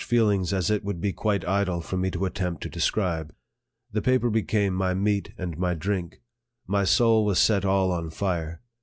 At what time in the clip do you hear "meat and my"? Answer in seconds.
4.95-5.75